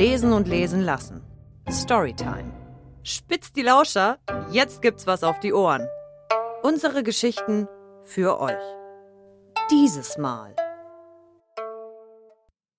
[0.00, 1.20] Lesen und lesen lassen.
[1.70, 2.50] Storytime.
[3.02, 4.16] Spitzt die Lauscher,
[4.50, 5.86] jetzt gibt's was auf die Ohren.
[6.62, 7.68] Unsere Geschichten
[8.04, 8.64] für euch.
[9.70, 10.56] Dieses Mal.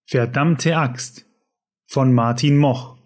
[0.03, 1.27] Verdammte Axt
[1.85, 2.97] von Martin Moch.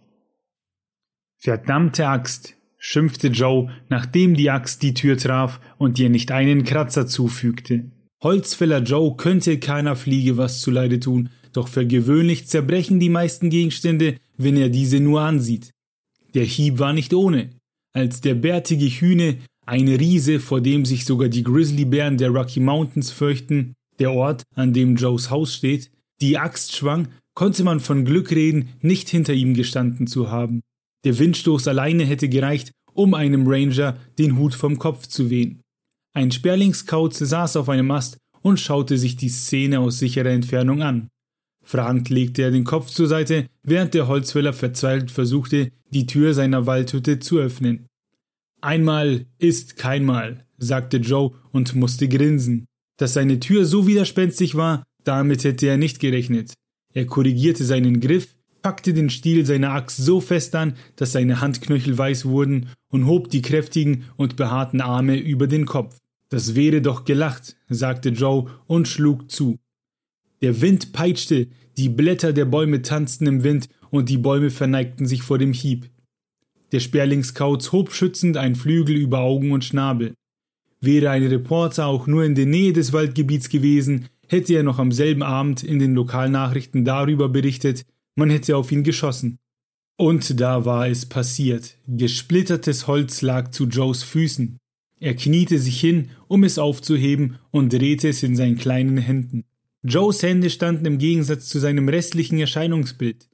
[1.38, 7.06] Verdammte Axt, schimpfte Joe, nachdem die Axt die Tür traf und ihr nicht einen Kratzer
[7.06, 7.92] zufügte.
[8.24, 14.16] Holzfäller Joe könnte keiner Fliege was zuleide tun, doch für gewöhnlich zerbrechen die meisten Gegenstände,
[14.38, 15.72] wenn er diese nur ansieht.
[16.34, 17.50] Der Hieb war nicht ohne.
[17.94, 23.12] Als der bärtige Hühne, ein Riese, vor dem sich sogar die Grizzlybären der Rocky Mountains
[23.12, 25.92] fürchten, der Ort, an dem Joes Haus steht,
[26.22, 30.62] die Axt schwang, konnte man von Glück reden, nicht hinter ihm gestanden zu haben.
[31.06, 35.62] Der Windstoß alleine hätte gereicht, um einem Ranger den Hut vom Kopf zu wehen.
[36.14, 41.10] Ein Sperlingskauz saß auf einem Ast und schaute sich die Szene aus sicherer Entfernung an.
[41.66, 46.68] Fragend legte er den Kopf zur Seite, während der Holzfäller verzweifelt versuchte, die Tür seiner
[46.68, 47.88] Waldhütte zu öffnen.
[48.62, 52.66] Einmal ist keinmal, sagte Joe und musste grinsen.
[52.98, 56.54] Dass seine Tür so widerspenstig war, damit hätte er nicht gerechnet.
[56.94, 61.98] Er korrigierte seinen Griff, packte den Stiel seiner Axt so fest an, dass seine Handknöchel
[61.98, 65.98] weiß wurden und hob die kräftigen und behaarten Arme über den Kopf.
[66.30, 69.58] Das wäre doch gelacht, sagte Joe und schlug zu.
[70.42, 71.48] Der Wind peitschte,
[71.78, 75.90] die Blätter der Bäume tanzten im Wind und die Bäume verneigten sich vor dem Hieb.
[76.72, 80.14] Der Sperlingskauz hob schützend ein Flügel über Augen und Schnabel.
[80.82, 84.92] Wäre ein Reporter auch nur in der Nähe des Waldgebiets gewesen, hätte er noch am
[84.92, 89.38] selben Abend in den Lokalnachrichten darüber berichtet, man hätte auf ihn geschossen.
[89.98, 91.78] Und da war es passiert.
[91.88, 94.58] Gesplittertes Holz lag zu Joes Füßen.
[95.00, 99.46] Er kniete sich hin, um es aufzuheben, und drehte es in seinen kleinen Händen.
[99.88, 103.30] Joes Hände standen im Gegensatz zu seinem restlichen Erscheinungsbild.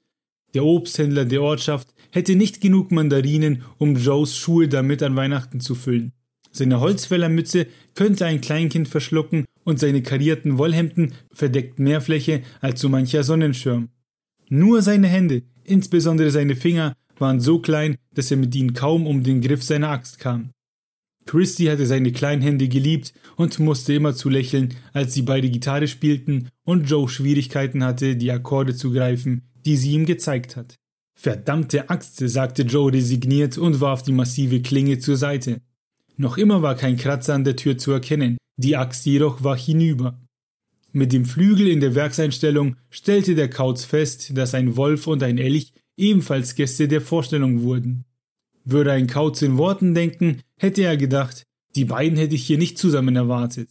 [0.54, 5.76] Der Obsthändler der Ortschaft hätte nicht genug Mandarinen, um Joes Schuhe damit an Weihnachten zu
[5.76, 6.12] füllen.
[6.52, 12.90] Seine Holzfällermütze könnte ein Kleinkind verschlucken und seine karierten Wollhemden verdeckten mehr Fläche als so
[12.90, 13.88] mancher Sonnenschirm.
[14.50, 19.24] Nur seine Hände, insbesondere seine Finger, waren so klein, dass er mit ihnen kaum um
[19.24, 20.50] den Griff seiner Axt kam.
[21.26, 25.88] Christy hatte seine kleinen Hände geliebt und musste immer zu lächeln, als sie beide Gitarre
[25.88, 30.76] spielten und Joe Schwierigkeiten hatte, die Akkorde zu greifen, die sie ihm gezeigt hat.
[31.16, 35.62] Verdammte Axt, sagte Joe resigniert und warf die massive Klinge zur Seite.
[36.18, 40.20] Noch immer war kein Kratzer an der Tür zu erkennen, die Axt jedoch war hinüber.
[40.92, 45.38] Mit dem Flügel in der Werkseinstellung stellte der Kauz fest, dass ein Wolf und ein
[45.38, 48.04] Elch ebenfalls Gäste der Vorstellung wurden.
[48.64, 51.44] Würde ein Kauz in Worten denken, hätte er gedacht,
[51.76, 53.70] die beiden hätte ich hier nicht zusammen erwartet.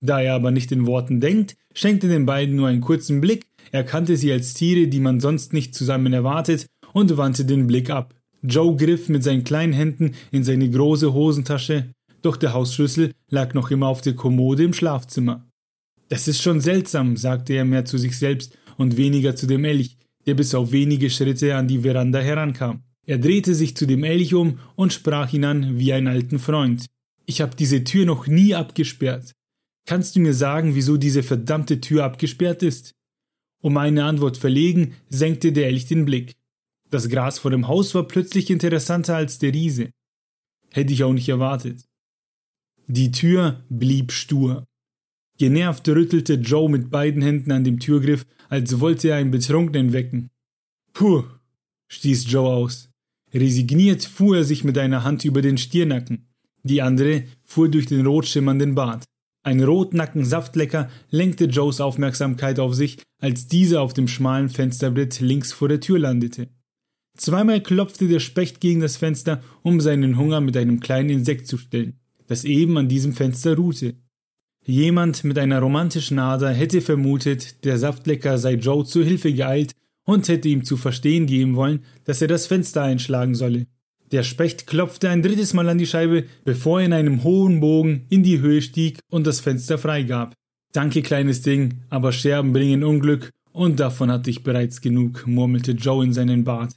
[0.00, 4.16] Da er aber nicht in Worten denkt, schenkte den beiden nur einen kurzen Blick, erkannte
[4.16, 8.14] sie als Tiere, die man sonst nicht zusammen erwartet, und wandte den Blick ab.
[8.42, 13.70] Joe griff mit seinen kleinen Händen in seine große Hosentasche, doch der Hausschlüssel lag noch
[13.70, 15.46] immer auf der Kommode im Schlafzimmer.
[16.08, 19.96] Das ist schon seltsam, sagte er mehr zu sich selbst und weniger zu dem Elch,
[20.26, 22.82] der bis auf wenige Schritte an die Veranda herankam.
[23.08, 26.84] Er drehte sich zu dem Elch um und sprach ihn an wie einen alten Freund.
[27.24, 29.32] Ich habe diese Tür noch nie abgesperrt.
[29.86, 32.92] Kannst du mir sagen, wieso diese verdammte Tür abgesperrt ist?
[33.62, 36.34] Um eine Antwort verlegen, senkte der Elch den Blick.
[36.90, 39.90] Das Gras vor dem Haus war plötzlich interessanter als der Riese.
[40.70, 41.86] Hätte ich auch nicht erwartet.
[42.88, 44.66] Die Tür blieb stur.
[45.38, 50.28] Genervt rüttelte Joe mit beiden Händen an dem Türgriff, als wollte er einen Betrunkenen wecken.
[50.92, 51.24] Puh,
[51.88, 52.90] stieß Joe aus.
[53.34, 56.28] Resigniert fuhr er sich mit einer Hand über den Stirnacken.
[56.62, 59.04] Die andere fuhr durch den rot schimmernden Bart.
[59.42, 65.68] Ein Rotnacken-Saftlecker lenkte Joes Aufmerksamkeit auf sich, als dieser auf dem schmalen Fensterbrett links vor
[65.68, 66.48] der Tür landete.
[67.16, 71.58] Zweimal klopfte der Specht gegen das Fenster, um seinen Hunger mit einem kleinen Insekt zu
[71.58, 73.94] stillen, das eben an diesem Fenster ruhte.
[74.64, 79.72] Jemand mit einer romantischen Ader hätte vermutet, der Saftlecker sei Joe zu Hilfe geeilt
[80.08, 83.66] und hätte ihm zu verstehen geben wollen, dass er das Fenster einschlagen solle.
[84.10, 88.06] Der Specht klopfte ein drittes Mal an die Scheibe, bevor er in einem hohen Bogen
[88.08, 90.32] in die Höhe stieg und das Fenster freigab.
[90.72, 96.02] Danke, kleines Ding, aber Scherben bringen Unglück, und davon hatte ich bereits genug, murmelte Joe
[96.02, 96.74] in seinen Bart.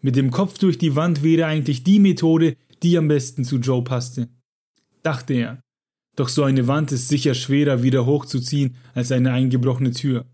[0.00, 2.54] Mit dem Kopf durch die Wand wäre eigentlich die Methode,
[2.84, 4.28] die am besten zu Joe passte.
[5.02, 5.60] Dachte er.
[6.14, 10.26] Doch so eine Wand ist sicher schwerer wieder hochzuziehen als eine eingebrochene Tür.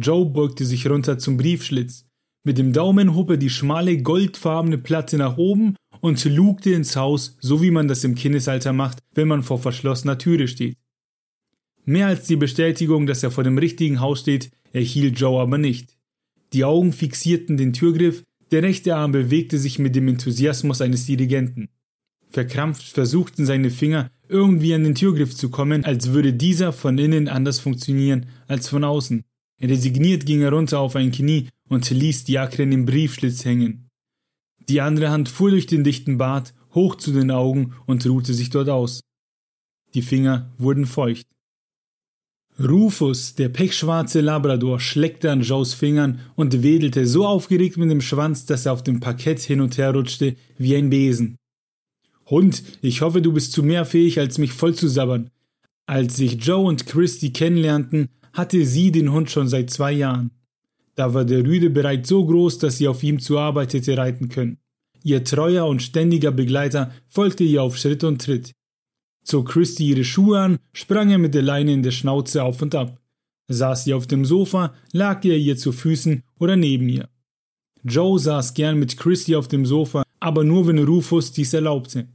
[0.00, 2.06] Joe beugte sich runter zum Briefschlitz.
[2.44, 7.36] Mit dem Daumen hob er die schmale, goldfarbene Platte nach oben und lugte ins Haus,
[7.40, 10.76] so wie man das im Kindesalter macht, wenn man vor verschlossener Türe steht.
[11.84, 15.96] Mehr als die Bestätigung, dass er vor dem richtigen Haus steht, erhielt Joe aber nicht.
[16.52, 21.68] Die Augen fixierten den Türgriff, der rechte Arm bewegte sich mit dem Enthusiasmus eines Dirigenten.
[22.30, 27.28] Verkrampft versuchten seine Finger irgendwie an den Türgriff zu kommen, als würde dieser von innen
[27.28, 29.24] anders funktionieren als von außen.
[29.60, 33.88] Resigniert ging er runter auf ein Knie und ließ die Akren im Briefschlitz hängen.
[34.68, 38.50] Die andere Hand fuhr durch den dichten Bart, hoch zu den Augen und ruhte sich
[38.50, 39.00] dort aus.
[39.94, 41.26] Die Finger wurden feucht.
[42.60, 48.46] Rufus, der pechschwarze Labrador, schleckte an Joes Fingern und wedelte so aufgeregt mit dem Schwanz,
[48.46, 51.36] dass er auf dem Parkett hin und her rutschte wie ein Besen.
[52.26, 55.30] Hund, ich hoffe, du bist zu mehr fähig, als mich voll zu sabbern.
[55.86, 60.30] Als sich Joe und Christy kennenlernten, hatte sie den Hund schon seit zwei Jahren.
[60.94, 64.28] Da war der Rüde bereits so groß, dass sie auf ihm zur Arbeit hätte reiten
[64.28, 64.58] können.
[65.04, 68.52] Ihr treuer und ständiger Begleiter folgte ihr auf Schritt und Tritt.
[69.22, 72.74] Zog Christy ihre Schuhe an, sprang er mit der Leine in der Schnauze auf und
[72.74, 73.00] ab.
[73.48, 77.08] Saß sie auf dem Sofa, lag er ihr zu Füßen oder neben ihr.
[77.84, 82.08] Joe saß gern mit Christy auf dem Sofa, aber nur wenn Rufus dies erlaubte.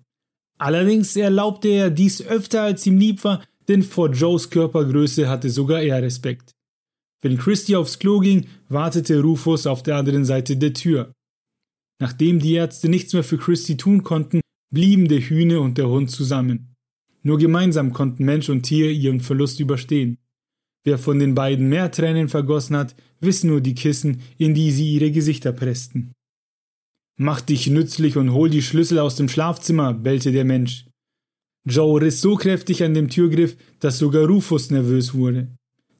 [0.57, 5.81] Allerdings erlaubte er dies öfter als ihm lieb war, denn vor Joes Körpergröße hatte sogar
[5.81, 6.51] er Respekt.
[7.21, 11.13] Wenn Christy aufs Klo ging, wartete Rufus auf der anderen Seite der Tür.
[11.99, 14.41] Nachdem die Ärzte nichts mehr für Christy tun konnten,
[14.73, 16.75] blieben der Hühne und der Hund zusammen.
[17.21, 20.17] Nur gemeinsam konnten Mensch und Tier ihren Verlust überstehen.
[20.83, 24.93] Wer von den beiden mehr Tränen vergossen hat, wissen nur die Kissen, in die sie
[24.93, 26.11] ihre Gesichter pressten.
[27.17, 30.85] Mach dich nützlich und hol die Schlüssel aus dem Schlafzimmer, bellte der Mensch.
[31.65, 35.47] Joe riss so kräftig an dem Türgriff, dass sogar Rufus nervös wurde.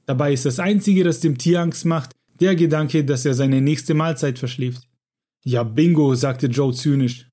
[0.06, 3.94] Dabei ist das Einzige, das dem Tier Angst macht, der Gedanke, dass er seine nächste
[3.94, 4.88] Mahlzeit verschläft.
[5.46, 7.30] Ja, bingo, sagte Joe zynisch.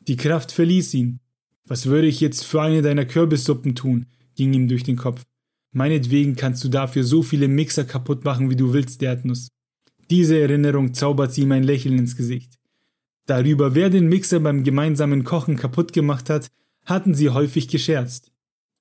[0.00, 1.20] Die Kraft verließ ihn.
[1.66, 4.06] Was würde ich jetzt für eine deiner Kürbissuppen tun?
[4.34, 5.24] ging ihm durch den Kopf.
[5.72, 9.48] Meinetwegen kannst du dafür so viele Mixer kaputt machen, wie du willst, Erdnuss.
[10.10, 12.54] Diese Erinnerung zaubert ihm ein Lächeln ins Gesicht.
[13.26, 16.48] Darüber, wer den Mixer beim gemeinsamen Kochen kaputt gemacht hat,
[16.90, 18.30] hatten sie häufig gescherzt.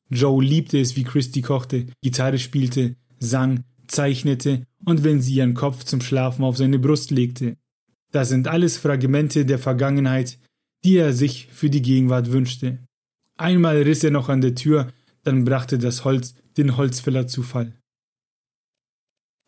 [0.09, 5.83] Joe liebte es, wie Christy kochte, Gitarre spielte, sang, zeichnete und wenn sie ihren Kopf
[5.83, 7.57] zum Schlafen auf seine Brust legte.
[8.11, 10.39] Das sind alles Fragmente der Vergangenheit,
[10.83, 12.79] die er sich für die Gegenwart wünschte.
[13.37, 14.91] Einmal riss er noch an der Tür,
[15.23, 17.73] dann brachte das Holz den Holzfäller zu Fall.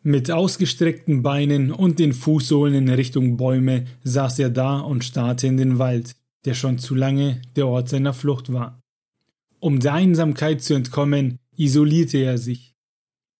[0.04, 5.56] Mit ausgestreckten Beinen und den Fußsohlen in Richtung Bäume saß er da und starrte in
[5.56, 8.80] den Wald, der schon zu lange der Ort seiner Flucht war.
[9.60, 12.74] Um der Einsamkeit zu entkommen, isolierte er sich.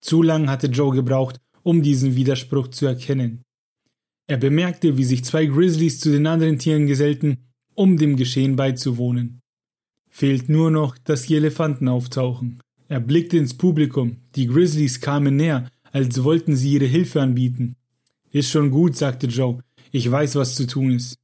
[0.01, 3.43] Zu lang hatte Joe gebraucht, um diesen Widerspruch zu erkennen.
[4.27, 7.39] Er bemerkte, wie sich zwei Grizzlies zu den anderen Tieren gesellten
[7.75, 9.41] um dem Geschehen beizuwohnen.
[10.11, 12.61] Fehlt nur noch, dass die Elefanten auftauchen.
[12.89, 17.77] Er blickte ins Publikum, die Grizzlies kamen näher, als wollten sie ihre Hilfe anbieten.
[18.31, 19.59] Ist schon gut, sagte Joe,
[19.91, 21.17] ich weiß, was zu tun ist.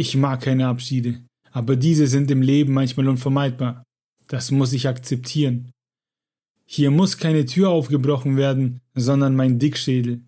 [0.00, 1.20] Ich mag keine Abschiede,
[1.52, 3.84] aber diese sind im Leben manchmal unvermeidbar.
[4.28, 5.72] Das muss ich akzeptieren.
[6.64, 10.22] Hier muss keine Tür aufgebrochen werden, sondern mein Dickschädel.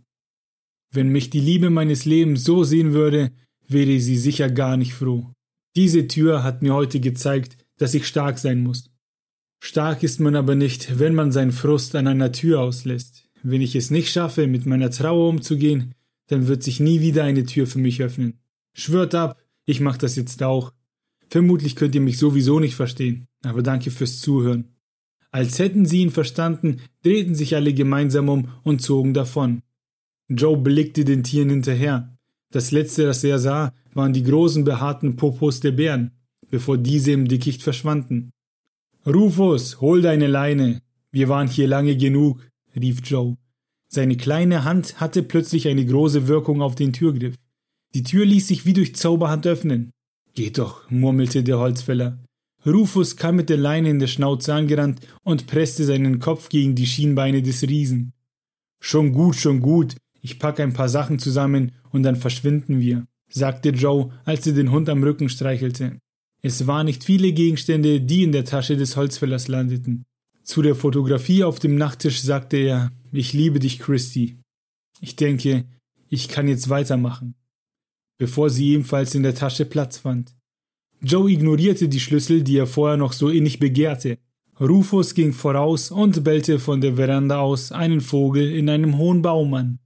[0.90, 3.32] Wenn mich die Liebe meines Lebens so sehen würde,
[3.66, 5.32] wäre sie sicher gar nicht froh.
[5.74, 8.90] Diese Tür hat mir heute gezeigt, dass ich stark sein muss.
[9.64, 13.26] Stark ist man aber nicht, wenn man seinen Frust an einer Tür auslässt.
[13.42, 15.94] Wenn ich es nicht schaffe, mit meiner Trauer umzugehen,
[16.26, 18.38] dann wird sich nie wieder eine Tür für mich öffnen.
[18.74, 19.41] Schwört ab,
[19.72, 20.72] ich mach das jetzt auch.
[21.28, 24.76] Vermutlich könnt ihr mich sowieso nicht verstehen, aber danke fürs Zuhören.
[25.30, 29.62] Als hätten sie ihn verstanden, drehten sich alle gemeinsam um und zogen davon.
[30.28, 32.14] Joe blickte den Tieren hinterher.
[32.50, 36.12] Das letzte, das er sah, waren die großen behaarten Popos der Bären,
[36.50, 38.30] bevor diese im Dickicht verschwanden.
[39.06, 40.82] Rufus, hol deine Leine.
[41.10, 42.40] Wir waren hier lange genug,
[42.76, 43.36] rief Joe.
[43.88, 47.36] Seine kleine Hand hatte plötzlich eine große Wirkung auf den Türgriff.
[47.94, 49.90] Die Tür ließ sich wie durch Zauberhand öffnen.
[50.34, 52.18] Geht doch, murmelte der Holzfäller.
[52.64, 56.86] Rufus kam mit der Leine in der Schnauze angerannt und presste seinen Kopf gegen die
[56.86, 58.12] Schienbeine des Riesen.
[58.80, 59.96] Schon gut, schon gut.
[60.20, 64.70] Ich packe ein paar Sachen zusammen und dann verschwinden wir sagte Joe, als er den
[64.70, 65.98] Hund am Rücken streichelte.
[66.42, 70.04] Es waren nicht viele Gegenstände, die in der Tasche des Holzfällers landeten.
[70.42, 74.38] Zu der Fotografie auf dem Nachttisch sagte er, ich liebe dich, Christy.
[75.00, 75.64] Ich denke,
[76.08, 77.34] ich kann jetzt weitermachen.
[78.18, 80.34] Bevor sie ebenfalls in der Tasche Platz fand.
[81.00, 84.18] Joe ignorierte die Schlüssel, die er vorher noch so innig begehrte.
[84.60, 89.54] Rufus ging voraus und bellte von der Veranda aus einen Vogel in einem hohen Baum
[89.54, 89.78] an.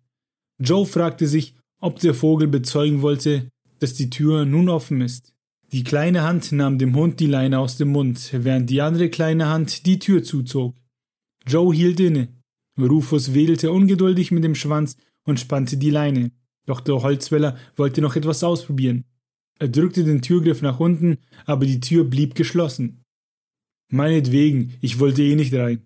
[0.59, 5.33] Joe fragte sich, ob der Vogel bezeugen wollte, dass die Tür nun offen ist.
[5.73, 9.47] Die kleine Hand nahm dem Hund die Leine aus dem Mund, während die andere kleine
[9.47, 10.77] Hand die Tür zuzog.
[11.47, 12.29] Joe hielt inne.
[12.79, 16.31] Rufus wedelte ungeduldig mit dem Schwanz und spannte die Leine.
[16.67, 19.05] Doch der Holzfäller wollte noch etwas ausprobieren.
[19.59, 23.03] Er drückte den Türgriff nach unten, aber die Tür blieb geschlossen.
[23.91, 25.86] Meinetwegen, ich wollte eh nicht rein.